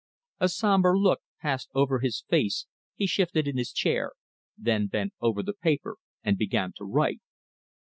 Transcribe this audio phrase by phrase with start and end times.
[0.39, 2.65] A sombre look passed over his face,
[2.95, 4.13] he shifted in his chair,
[4.57, 7.19] then bent over the paper and began to write.